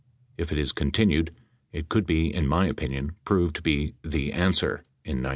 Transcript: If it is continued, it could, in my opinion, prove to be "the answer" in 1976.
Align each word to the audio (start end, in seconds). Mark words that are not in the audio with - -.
If 0.35 0.51
it 0.51 0.57
is 0.57 0.71
continued, 0.71 1.31
it 1.71 1.87
could, 1.87 2.09
in 2.09 2.47
my 2.47 2.65
opinion, 2.65 3.17
prove 3.23 3.53
to 3.53 3.61
be 3.61 3.93
"the 4.03 4.33
answer" 4.33 4.77
in 5.05 5.21
1976. 5.21 5.27